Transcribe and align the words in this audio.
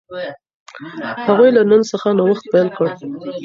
هغوی 1.25 1.49
له 1.57 1.61
نن 1.69 1.81
څخه 1.91 2.07
نوښت 2.17 2.43
پیل 2.51 2.67
کړ. 2.77 2.87